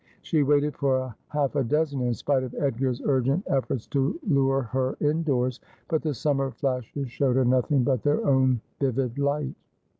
She 0.23 0.41
waited 0.41 0.75
for 0.77 1.13
half 1.27 1.55
a 1.55 1.63
dozen, 1.63 2.01
in 2.01 2.15
spite 2.15 2.41
of 2.41 2.55
Edgar's 2.55 3.03
urgent 3.05 3.43
efforts 3.47 3.85
to 3.89 4.19
lure 4.27 4.63
her 4.63 4.97
indoors, 4.99 5.59
but 5.89 6.01
the 6.01 6.15
summer 6.15 6.49
flashes 6.49 7.11
showed 7.11 7.35
her 7.35 7.45
nothing 7.45 7.83
but 7.83 8.01
their 8.01 8.25
own 8.25 8.61
vivid 8.79 9.19
light. 9.19 9.53